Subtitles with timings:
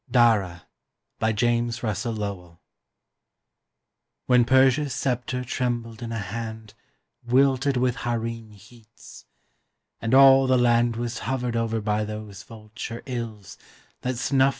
[0.09, 0.65] DARA
[1.19, 2.59] BY JAMES RUSSELL LOWELL
[4.25, 6.73] When Persia's scepter trembled in a hand
[7.23, 9.25] Wilted with harem heats,
[10.01, 13.59] and all the land Was hovered over by those vulture ills
[14.01, 14.49] That snuf!